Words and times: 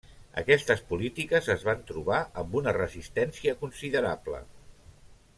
Aquestes 0.41 0.79
polítiques 0.91 1.49
es 1.55 1.65
van 1.67 1.83
trobar 1.91 2.21
amb 2.43 2.57
una 2.61 2.73
resistència 2.77 3.53
considerable. 3.63 4.41